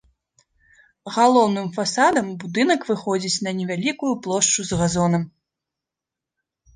Галоўным 1.17 1.67
фасадам 1.75 2.27
будынак 2.43 2.81
выходзіць 2.91 3.43
на 3.49 3.53
невялікую 3.59 4.13
плошчу 4.23 4.61
з 4.71 4.81
газонам. 4.81 5.23